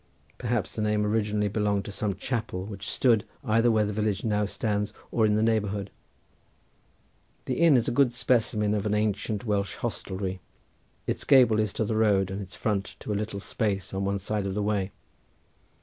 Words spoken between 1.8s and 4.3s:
to some chapel which stood either where the village